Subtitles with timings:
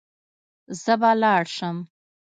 [0.81, 1.77] زه به لاړ سم.